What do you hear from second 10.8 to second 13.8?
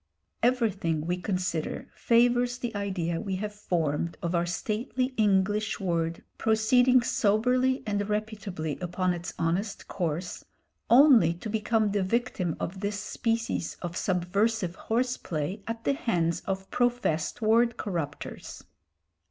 only to become the victim of this species